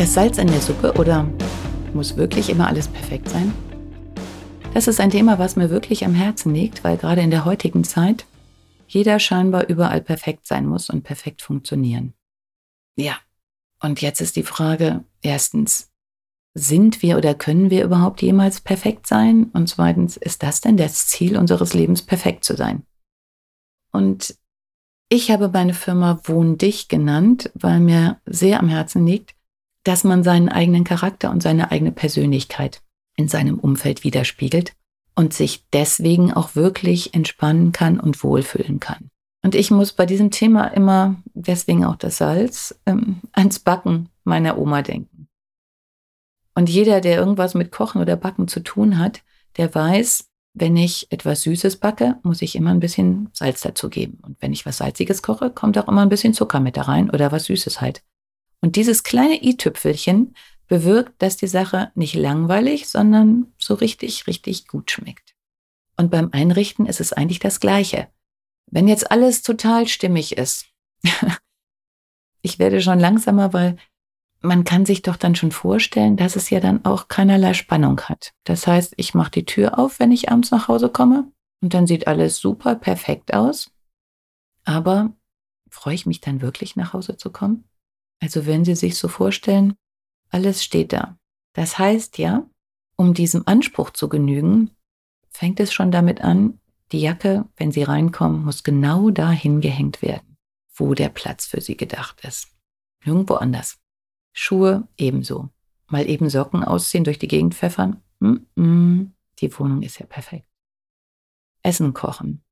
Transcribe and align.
Das 0.00 0.14
Salz 0.14 0.38
in 0.38 0.46
der 0.46 0.62
Suppe 0.62 0.94
oder 0.94 1.28
muss 1.92 2.16
wirklich 2.16 2.48
immer 2.48 2.68
alles 2.68 2.88
perfekt 2.88 3.28
sein? 3.28 3.52
Das 4.72 4.88
ist 4.88 4.98
ein 4.98 5.10
Thema, 5.10 5.38
was 5.38 5.56
mir 5.56 5.68
wirklich 5.68 6.06
am 6.06 6.14
Herzen 6.14 6.54
liegt, 6.54 6.82
weil 6.84 6.96
gerade 6.96 7.20
in 7.20 7.30
der 7.30 7.44
heutigen 7.44 7.84
Zeit 7.84 8.24
jeder 8.88 9.18
scheinbar 9.18 9.68
überall 9.68 10.00
perfekt 10.00 10.46
sein 10.46 10.64
muss 10.64 10.88
und 10.88 11.02
perfekt 11.02 11.42
funktionieren. 11.42 12.14
Ja, 12.96 13.18
und 13.82 14.00
jetzt 14.00 14.22
ist 14.22 14.36
die 14.36 14.42
Frage, 14.42 15.04
erstens, 15.20 15.90
sind 16.54 17.02
wir 17.02 17.18
oder 17.18 17.34
können 17.34 17.68
wir 17.68 17.84
überhaupt 17.84 18.22
jemals 18.22 18.62
perfekt 18.62 19.06
sein? 19.06 19.50
Und 19.52 19.68
zweitens, 19.68 20.16
ist 20.16 20.42
das 20.42 20.62
denn 20.62 20.78
das 20.78 21.08
Ziel 21.08 21.36
unseres 21.36 21.74
Lebens, 21.74 22.00
perfekt 22.00 22.44
zu 22.44 22.56
sein? 22.56 22.86
Und 23.92 24.34
ich 25.10 25.30
habe 25.30 25.50
meine 25.50 25.74
Firma 25.74 26.22
Wohn 26.24 26.56
dich 26.56 26.88
genannt, 26.88 27.50
weil 27.52 27.80
mir 27.80 28.18
sehr 28.24 28.60
am 28.60 28.70
Herzen 28.70 29.06
liegt, 29.06 29.34
dass 29.84 30.04
man 30.04 30.22
seinen 30.22 30.48
eigenen 30.48 30.84
Charakter 30.84 31.30
und 31.30 31.42
seine 31.42 31.70
eigene 31.70 31.92
Persönlichkeit 31.92 32.82
in 33.16 33.28
seinem 33.28 33.58
Umfeld 33.58 34.04
widerspiegelt 34.04 34.72
und 35.14 35.32
sich 35.32 35.64
deswegen 35.72 36.32
auch 36.32 36.54
wirklich 36.54 37.14
entspannen 37.14 37.72
kann 37.72 38.00
und 38.00 38.22
wohlfühlen 38.22 38.80
kann. 38.80 39.10
Und 39.42 39.54
ich 39.54 39.70
muss 39.70 39.92
bei 39.92 40.06
diesem 40.06 40.30
Thema 40.30 40.66
immer, 40.66 41.16
deswegen 41.34 41.84
auch 41.84 41.96
das 41.96 42.18
Salz, 42.18 42.78
ähm, 42.86 43.20
ans 43.32 43.58
Backen 43.58 44.10
meiner 44.24 44.58
Oma 44.58 44.82
denken. 44.82 45.28
Und 46.54 46.68
jeder, 46.68 47.00
der 47.00 47.18
irgendwas 47.18 47.54
mit 47.54 47.72
Kochen 47.72 48.02
oder 48.02 48.16
Backen 48.16 48.48
zu 48.48 48.60
tun 48.60 48.98
hat, 48.98 49.22
der 49.56 49.74
weiß, 49.74 50.28
wenn 50.52 50.76
ich 50.76 51.10
etwas 51.10 51.42
Süßes 51.42 51.76
backe, 51.76 52.18
muss 52.22 52.42
ich 52.42 52.56
immer 52.56 52.70
ein 52.70 52.80
bisschen 52.80 53.30
Salz 53.32 53.60
dazugeben. 53.60 54.18
Und 54.22 54.36
wenn 54.40 54.52
ich 54.52 54.66
was 54.66 54.78
Salziges 54.78 55.22
koche, 55.22 55.50
kommt 55.50 55.78
auch 55.78 55.88
immer 55.88 56.02
ein 56.02 56.08
bisschen 56.08 56.34
Zucker 56.34 56.60
mit 56.60 56.76
da 56.76 56.82
rein 56.82 57.08
oder 57.10 57.32
was 57.32 57.44
Süßes 57.44 57.80
halt. 57.80 58.02
Und 58.60 58.76
dieses 58.76 59.02
kleine 59.02 59.42
i-Tüpfelchen 59.42 60.34
bewirkt, 60.66 61.20
dass 61.20 61.36
die 61.36 61.48
Sache 61.48 61.90
nicht 61.94 62.14
langweilig, 62.14 62.88
sondern 62.88 63.52
so 63.58 63.74
richtig, 63.74 64.26
richtig 64.26 64.68
gut 64.68 64.90
schmeckt. 64.90 65.34
Und 65.96 66.10
beim 66.10 66.30
Einrichten 66.32 66.86
ist 66.86 67.00
es 67.00 67.12
eigentlich 67.12 67.40
das 67.40 67.60
Gleiche. 67.60 68.08
Wenn 68.70 68.88
jetzt 68.88 69.10
alles 69.10 69.42
total 69.42 69.88
stimmig 69.88 70.38
ist, 70.38 70.66
ich 72.42 72.58
werde 72.58 72.80
schon 72.80 73.00
langsamer, 73.00 73.52
weil 73.52 73.76
man 74.40 74.64
kann 74.64 74.86
sich 74.86 75.02
doch 75.02 75.16
dann 75.16 75.34
schon 75.34 75.52
vorstellen, 75.52 76.16
dass 76.16 76.36
es 76.36 76.48
ja 76.50 76.60
dann 76.60 76.84
auch 76.84 77.08
keinerlei 77.08 77.52
Spannung 77.52 78.00
hat. 78.02 78.32
Das 78.44 78.66
heißt, 78.66 78.94
ich 78.96 79.12
mache 79.12 79.32
die 79.32 79.44
Tür 79.44 79.78
auf, 79.78 79.98
wenn 79.98 80.12
ich 80.12 80.30
abends 80.30 80.50
nach 80.50 80.68
Hause 80.68 80.88
komme 80.88 81.30
und 81.60 81.74
dann 81.74 81.86
sieht 81.86 82.06
alles 82.06 82.38
super 82.38 82.74
perfekt 82.74 83.34
aus. 83.34 83.70
Aber 84.64 85.12
freue 85.68 85.94
ich 85.94 86.06
mich 86.06 86.20
dann 86.20 86.40
wirklich 86.40 86.76
nach 86.76 86.92
Hause 86.92 87.16
zu 87.16 87.30
kommen? 87.30 87.64
Also 88.20 88.46
wenn 88.46 88.64
Sie 88.64 88.74
sich 88.74 88.96
so 88.96 89.08
vorstellen, 89.08 89.74
alles 90.28 90.62
steht 90.62 90.92
da. 90.92 91.18
Das 91.54 91.78
heißt 91.78 92.18
ja, 92.18 92.48
um 92.96 93.14
diesem 93.14 93.42
Anspruch 93.46 93.90
zu 93.90 94.08
genügen, 94.08 94.70
fängt 95.30 95.58
es 95.58 95.72
schon 95.72 95.90
damit 95.90 96.20
an, 96.20 96.60
die 96.92 97.00
Jacke, 97.00 97.46
wenn 97.56 97.72
Sie 97.72 97.82
reinkommen, 97.82 98.44
muss 98.44 98.62
genau 98.62 99.10
dahin 99.10 99.60
gehängt 99.60 100.02
werden, 100.02 100.36
wo 100.74 100.94
der 100.94 101.08
Platz 101.08 101.46
für 101.46 101.60
Sie 101.60 101.76
gedacht 101.76 102.20
ist. 102.24 102.48
Nirgendwo 103.04 103.34
anders. 103.34 103.78
Schuhe 104.32 104.86
ebenso. 104.96 105.48
Mal 105.86 106.08
eben 106.08 106.28
Socken 106.28 106.62
ausziehen, 106.62 107.04
durch 107.04 107.18
die 107.18 107.28
Gegend 107.28 107.54
pfeffern. 107.54 108.02
Mm 108.20 108.36
-mm, 108.56 109.10
die 109.38 109.58
Wohnung 109.58 109.82
ist 109.82 109.98
ja 109.98 110.06
perfekt. 110.06 110.46
Essen 111.62 111.94
kochen. 111.94 112.42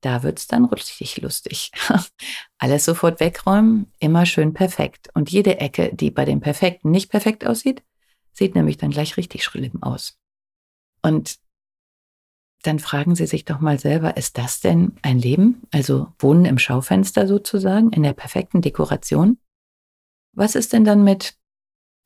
Da 0.00 0.22
wird's 0.22 0.46
dann 0.46 0.64
richtig 0.66 1.20
lustig. 1.20 1.72
Alles 2.58 2.84
sofort 2.84 3.18
wegräumen, 3.20 3.92
immer 3.98 4.26
schön 4.26 4.54
perfekt. 4.54 5.08
Und 5.14 5.30
jede 5.30 5.58
Ecke, 5.60 5.90
die 5.92 6.10
bei 6.10 6.24
dem 6.24 6.40
Perfekten 6.40 6.90
nicht 6.90 7.10
perfekt 7.10 7.46
aussieht, 7.46 7.82
sieht 8.32 8.54
nämlich 8.54 8.76
dann 8.76 8.90
gleich 8.90 9.16
richtig 9.16 9.42
schlimm 9.42 9.82
aus. 9.82 10.18
Und 11.02 11.38
dann 12.62 12.78
fragen 12.78 13.14
Sie 13.14 13.26
sich 13.26 13.44
doch 13.44 13.60
mal 13.60 13.78
selber, 13.78 14.16
ist 14.16 14.38
das 14.38 14.60
denn 14.60 14.96
ein 15.02 15.18
Leben? 15.18 15.62
Also 15.70 16.12
Wohnen 16.18 16.44
im 16.44 16.58
Schaufenster 16.58 17.26
sozusagen, 17.26 17.90
in 17.90 18.02
der 18.02 18.12
perfekten 18.12 18.62
Dekoration? 18.62 19.38
Was 20.32 20.54
ist 20.54 20.72
denn 20.72 20.84
dann 20.84 21.04
mit 21.04 21.36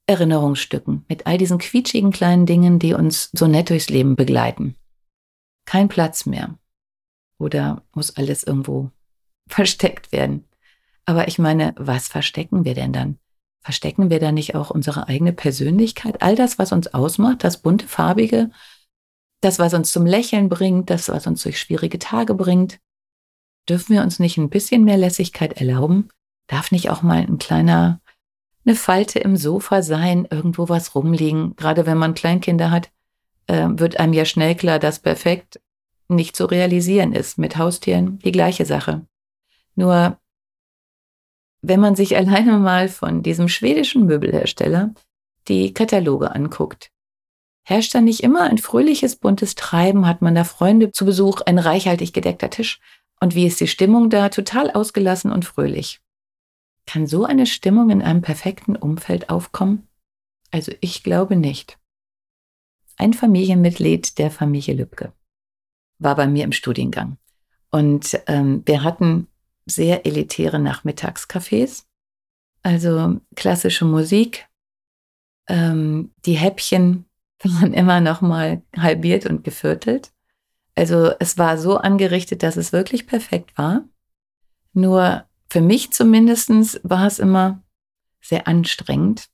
Erinnerungsstücken, 0.06 1.04
mit 1.08 1.26
all 1.26 1.38
diesen 1.38 1.58
quietschigen 1.58 2.12
kleinen 2.12 2.46
Dingen, 2.46 2.78
die 2.78 2.94
uns 2.94 3.30
so 3.32 3.46
nett 3.46 3.70
durchs 3.70 3.88
Leben 3.88 4.16
begleiten? 4.16 4.76
Kein 5.64 5.88
Platz 5.88 6.26
mehr. 6.26 6.58
Oder 7.42 7.82
muss 7.92 8.16
alles 8.16 8.44
irgendwo 8.44 8.90
versteckt 9.48 10.12
werden? 10.12 10.44
Aber 11.04 11.28
ich 11.28 11.38
meine, 11.38 11.74
was 11.76 12.08
verstecken 12.08 12.64
wir 12.64 12.74
denn 12.74 12.92
dann? 12.92 13.18
Verstecken 13.60 14.10
wir 14.10 14.18
da 14.18 14.32
nicht 14.32 14.54
auch 14.54 14.70
unsere 14.70 15.08
eigene 15.08 15.32
Persönlichkeit? 15.32 16.22
All 16.22 16.34
das, 16.34 16.58
was 16.58 16.72
uns 16.72 16.94
ausmacht, 16.94 17.44
das 17.44 17.60
bunte, 17.62 17.86
farbige, 17.86 18.50
das, 19.40 19.58
was 19.58 19.74
uns 19.74 19.92
zum 19.92 20.06
Lächeln 20.06 20.48
bringt, 20.48 20.90
das, 20.90 21.08
was 21.08 21.26
uns 21.26 21.42
durch 21.42 21.58
schwierige 21.58 21.98
Tage 21.98 22.34
bringt. 22.34 22.78
Dürfen 23.68 23.94
wir 23.94 24.02
uns 24.02 24.18
nicht 24.18 24.38
ein 24.38 24.50
bisschen 24.50 24.84
mehr 24.84 24.96
Lässigkeit 24.96 25.54
erlauben? 25.54 26.08
Darf 26.46 26.72
nicht 26.72 26.90
auch 26.90 27.02
mal 27.02 27.18
ein 27.18 27.38
kleiner, 27.38 28.00
eine 28.64 28.74
Falte 28.74 29.18
im 29.18 29.36
Sofa 29.36 29.82
sein, 29.82 30.26
irgendwo 30.30 30.68
was 30.68 30.94
rumliegen? 30.94 31.54
Gerade 31.56 31.86
wenn 31.86 31.98
man 31.98 32.14
Kleinkinder 32.14 32.70
hat, 32.70 32.90
äh, 33.46 33.68
wird 33.70 33.98
einem 33.98 34.12
ja 34.12 34.24
schnell 34.24 34.54
klar, 34.54 34.78
dass 34.78 35.00
perfekt 35.00 35.60
nicht 36.14 36.36
zu 36.36 36.46
realisieren 36.46 37.12
ist. 37.12 37.38
Mit 37.38 37.56
Haustieren 37.56 38.18
die 38.20 38.32
gleiche 38.32 38.64
Sache. 38.64 39.06
Nur, 39.74 40.18
wenn 41.62 41.80
man 41.80 41.96
sich 41.96 42.16
alleine 42.16 42.58
mal 42.58 42.88
von 42.88 43.22
diesem 43.22 43.48
schwedischen 43.48 44.06
Möbelhersteller 44.06 44.94
die 45.48 45.74
Kataloge 45.74 46.34
anguckt, 46.34 46.90
herrscht 47.64 47.94
da 47.94 48.00
nicht 48.00 48.22
immer 48.22 48.42
ein 48.42 48.58
fröhliches, 48.58 49.16
buntes 49.16 49.54
Treiben, 49.54 50.06
hat 50.06 50.22
man 50.22 50.34
da 50.34 50.44
Freunde 50.44 50.92
zu 50.92 51.04
Besuch, 51.04 51.40
ein 51.42 51.58
reichhaltig 51.58 52.12
gedeckter 52.12 52.50
Tisch. 52.50 52.80
Und 53.20 53.34
wie 53.34 53.46
ist 53.46 53.60
die 53.60 53.68
Stimmung 53.68 54.10
da? 54.10 54.28
Total 54.28 54.70
ausgelassen 54.70 55.30
und 55.30 55.44
fröhlich. 55.44 56.00
Kann 56.86 57.06
so 57.06 57.24
eine 57.24 57.46
Stimmung 57.46 57.90
in 57.90 58.02
einem 58.02 58.22
perfekten 58.22 58.74
Umfeld 58.74 59.30
aufkommen? 59.30 59.86
Also 60.50 60.72
ich 60.80 61.04
glaube 61.04 61.36
nicht. 61.36 61.78
Ein 62.96 63.14
Familienmitglied 63.14 64.18
der 64.18 64.30
Familie 64.30 64.74
Lübcke 64.74 65.12
war 66.02 66.16
bei 66.16 66.26
mir 66.26 66.44
im 66.44 66.52
Studiengang. 66.52 67.16
Und 67.70 68.20
ähm, 68.26 68.62
wir 68.66 68.84
hatten 68.84 69.28
sehr 69.66 70.06
elitäre 70.06 70.58
Nachmittagscafés, 70.58 71.84
also 72.62 73.20
klassische 73.34 73.84
Musik. 73.84 74.46
Ähm, 75.48 76.12
die 76.26 76.34
Häppchen 76.34 77.06
waren 77.42 77.72
immer 77.72 78.00
noch 78.00 78.20
mal 78.20 78.62
halbiert 78.76 79.26
und 79.26 79.44
geviertelt. 79.44 80.12
Also 80.74 81.12
es 81.18 81.38
war 81.38 81.58
so 81.58 81.76
angerichtet, 81.76 82.42
dass 82.42 82.56
es 82.56 82.72
wirklich 82.72 83.06
perfekt 83.06 83.56
war. 83.58 83.84
Nur 84.72 85.24
für 85.50 85.60
mich 85.60 85.92
zumindest 85.92 86.80
war 86.82 87.06
es 87.06 87.18
immer 87.18 87.62
sehr 88.22 88.46
anstrengend, 88.48 89.28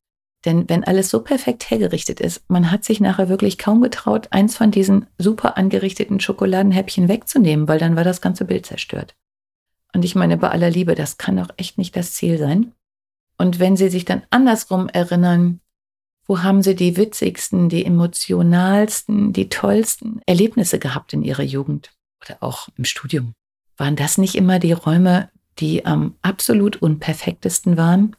denn 0.44 0.68
wenn 0.68 0.84
alles 0.84 1.10
so 1.10 1.22
perfekt 1.22 1.68
hergerichtet 1.68 2.20
ist, 2.20 2.48
man 2.48 2.70
hat 2.70 2.84
sich 2.84 3.00
nachher 3.00 3.28
wirklich 3.28 3.58
kaum 3.58 3.80
getraut, 3.80 4.28
eins 4.30 4.56
von 4.56 4.70
diesen 4.70 5.06
super 5.18 5.56
angerichteten 5.56 6.20
Schokoladenhäppchen 6.20 7.08
wegzunehmen, 7.08 7.66
weil 7.66 7.78
dann 7.78 7.96
war 7.96 8.04
das 8.04 8.20
ganze 8.20 8.44
Bild 8.44 8.66
zerstört. 8.66 9.16
Und 9.94 10.04
ich 10.04 10.14
meine, 10.14 10.36
bei 10.36 10.50
aller 10.50 10.70
Liebe, 10.70 10.94
das 10.94 11.18
kann 11.18 11.36
doch 11.36 11.48
echt 11.56 11.78
nicht 11.78 11.96
das 11.96 12.12
Ziel 12.12 12.38
sein. 12.38 12.72
Und 13.36 13.58
wenn 13.58 13.76
Sie 13.76 13.88
sich 13.88 14.04
dann 14.04 14.22
andersrum 14.30 14.88
erinnern, 14.88 15.60
wo 16.26 16.42
haben 16.42 16.62
Sie 16.62 16.74
die 16.74 16.96
witzigsten, 16.96 17.68
die 17.68 17.84
emotionalsten, 17.84 19.32
die 19.32 19.48
tollsten 19.48 20.20
Erlebnisse 20.26 20.78
gehabt 20.78 21.14
in 21.14 21.22
Ihrer 21.22 21.42
Jugend 21.42 21.90
oder 22.22 22.36
auch 22.40 22.68
im 22.76 22.84
Studium? 22.84 23.32
Waren 23.76 23.96
das 23.96 24.18
nicht 24.18 24.34
immer 24.34 24.58
die 24.58 24.72
Räume, 24.72 25.30
die 25.58 25.86
am 25.86 26.16
absolut 26.20 26.76
unperfektesten 26.76 27.76
waren, 27.76 28.14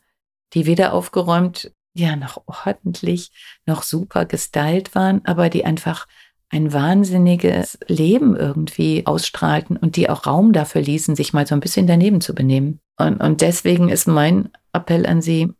die 0.53 0.65
weder 0.65 0.93
aufgeräumt 0.93 1.71
ja 1.99 2.15
noch 2.15 2.41
ordentlich, 2.47 3.31
noch 3.65 3.83
super 3.83 4.25
gestylt 4.25 4.95
waren, 4.95 5.23
aber 5.25 5.49
die 5.49 5.65
einfach 5.65 6.07
ein 6.49 6.73
wahnsinniges 6.73 7.77
Leben 7.87 8.35
irgendwie 8.35 9.05
ausstrahlten 9.05 9.77
und 9.77 9.95
die 9.95 10.09
auch 10.09 10.25
Raum 10.25 10.51
dafür 10.51 10.81
ließen, 10.81 11.15
sich 11.15 11.31
mal 11.31 11.45
so 11.45 11.53
ein 11.53 11.59
bisschen 11.59 11.85
daneben 11.85 12.21
zu 12.21 12.33
benehmen. 12.33 12.79
Und, 12.97 13.21
und 13.21 13.41
deswegen 13.41 13.89
ist 13.89 14.07
mein 14.07 14.49
Appell 14.73 15.05
an 15.05 15.21
Sie, 15.21 15.53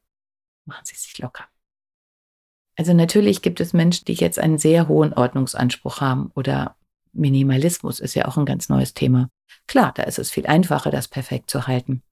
machen 0.65 0.83
Sie 0.83 0.95
sich 0.95 1.18
locker. 1.19 1.45
Also 2.75 2.94
natürlich 2.94 3.41
gibt 3.41 3.59
es 3.59 3.74
Menschen, 3.74 4.06
die 4.06 4.13
jetzt 4.13 4.39
einen 4.39 4.57
sehr 4.57 4.88
hohen 4.88 5.13
Ordnungsanspruch 5.13 6.01
haben 6.01 6.31
oder 6.33 6.75
Minimalismus 7.12 8.00
ist 8.00 8.15
ja 8.15 8.25
auch 8.25 8.38
ein 8.38 8.45
ganz 8.45 8.69
neues 8.69 8.94
Thema. 8.94 9.30
Klar, 9.68 9.91
da 9.94 10.03
ist 10.03 10.19
es 10.19 10.31
viel 10.31 10.47
einfacher, 10.47 10.91
das 10.91 11.07
perfekt 11.07 11.50
zu 11.50 11.68
halten. 11.68 12.03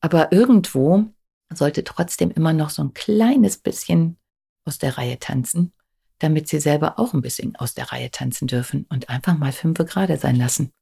Aber 0.00 0.32
irgendwo 0.32 1.06
sollte 1.54 1.84
trotzdem 1.84 2.30
immer 2.30 2.52
noch 2.52 2.70
so 2.70 2.82
ein 2.82 2.94
kleines 2.94 3.58
bisschen 3.58 4.18
aus 4.64 4.78
der 4.78 4.96
Reihe 4.96 5.18
tanzen, 5.18 5.72
damit 6.18 6.48
sie 6.48 6.60
selber 6.60 6.98
auch 6.98 7.14
ein 7.14 7.22
bisschen 7.22 7.56
aus 7.56 7.74
der 7.74 7.92
Reihe 7.92 8.10
tanzen 8.10 8.46
dürfen 8.46 8.86
und 8.88 9.08
einfach 9.08 9.36
mal 9.36 9.52
fünfe 9.52 9.84
gerade 9.84 10.16
sein 10.16 10.36
lassen. 10.36 10.72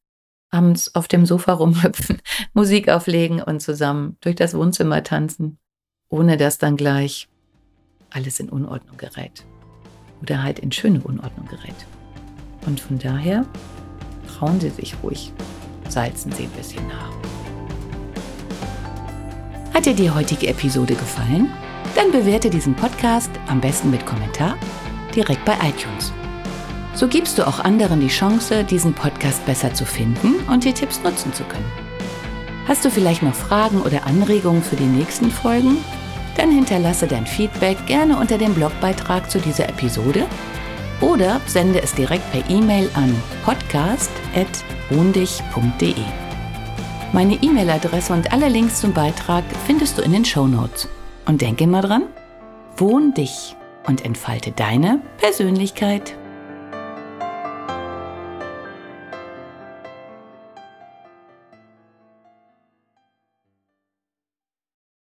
Abends 0.51 0.95
auf 0.95 1.09
dem 1.09 1.27
Sofa 1.27 1.53
rumhüpfen, 1.53 2.21
Musik 2.55 2.89
auflegen 2.89 3.43
und 3.43 3.61
zusammen 3.61 4.17
durch 4.21 4.37
das 4.37 4.55
Wohnzimmer 4.55 5.03
tanzen, 5.03 5.59
ohne 6.09 6.37
dass 6.37 6.59
dann 6.59 6.77
gleich 6.77 7.29
alles 8.11 8.41
in 8.41 8.49
Unordnung 8.49 8.97
gerät. 8.97 9.45
Oder 10.23 10.43
halt 10.43 10.59
in 10.59 10.73
schöne 10.73 11.01
Unordnung 11.01 11.47
gerät. 11.47 11.87
Und 12.67 12.81
von 12.81 12.99
daher 12.99 13.47
trauen 14.27 14.61
Sie 14.61 14.71
sich 14.71 14.95
ruhig, 15.03 15.33
salzen 15.89 16.33
Sie 16.33 16.45
ein 16.45 16.51
bisschen 16.51 16.87
nach. 16.89 17.38
Hat 19.79 19.87
dir 19.87 19.95
die 19.95 20.11
heutige 20.11 20.49
Episode 20.49 20.97
gefallen? 20.97 21.53
Dann 21.95 22.11
bewerte 22.11 22.51
diesen 22.51 22.75
Podcast 22.75 23.31
am 23.47 23.61
besten 23.61 23.93
mit 23.93 24.05
Kommentar 24.05 24.59
direkt 25.15 25.45
bei 25.45 25.53
iTunes. 25.53 26.13
So 26.95 27.07
gibst 27.07 27.39
du 27.39 27.47
auch 27.47 27.61
anderen 27.61 28.01
die 28.01 28.09
Chance, 28.09 28.65
diesen 28.65 28.93
Podcast 28.93 29.47
besser 29.47 29.73
zu 29.73 29.85
finden 29.85 30.35
und 30.51 30.65
die 30.65 30.73
Tipps 30.73 31.01
nutzen 31.05 31.33
zu 31.33 31.45
können. 31.45 31.71
Hast 32.67 32.85
du 32.85 32.91
vielleicht 32.91 33.23
noch 33.23 33.37
Fragen 33.37 33.81
oder 33.81 34.05
Anregungen 34.05 34.65
für 34.65 34.75
die 34.75 34.83
nächsten 34.83 35.31
Folgen? 35.31 35.77
Dann 36.37 36.51
hinterlasse 36.51 37.07
dein 37.07 37.29
Feedback 37.29 37.87
gerne 37.87 38.19
unter 38.19 38.37
dem 38.37 38.55
Blogbeitrag 38.55 39.31
zu 39.31 39.39
dieser 39.39 39.69
Episode 39.69 40.27
oder 41.01 41.41
sende 41.47 41.81
es 41.81 41.95
direkt 41.95 42.29
per 42.33 42.51
E-Mail 42.51 42.91
an 42.95 43.15
podcast.wohndich.de. 43.45 46.28
Meine 47.13 47.43
E-Mail-Adresse 47.43 48.13
und 48.13 48.33
alle 48.33 48.49
Links 48.49 48.83
zum 48.83 48.93
Beitrag 48.93 49.43
findest 49.67 49.97
du 49.97 50.03
in 50.03 50.13
den 50.13 50.27
Show 50.27 50.47
Notes. 50.47 50.89
Und 51.25 51.41
denke 51.41 51.65
immer 51.65 51.81
dran, 51.81 52.03
wohn 52.77 53.15
dich 53.15 53.57
und 53.87 54.05
entfalte 54.05 54.53
deine 54.53 55.01
Persönlichkeit. 55.17 56.15